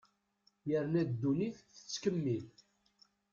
[0.69, 2.45] Yerna ddunit tettkemmil.